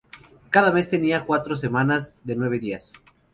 [0.49, 2.91] Cada mes tenía cuatro semanas de nueve días.